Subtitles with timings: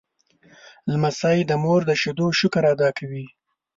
[0.91, 3.25] لمسی د مور د شیدو شکر ادا کوي.